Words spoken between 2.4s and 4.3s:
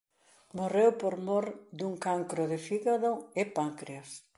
de fígado e páncreas.